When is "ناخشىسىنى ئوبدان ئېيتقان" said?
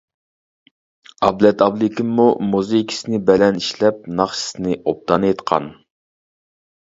4.21-5.71